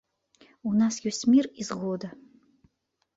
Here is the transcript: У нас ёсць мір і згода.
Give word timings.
У 0.69 0.71
нас 0.79 0.95
ёсць 1.11 1.21
мір 1.33 1.49
і 1.65 1.65
згода. 1.69 2.09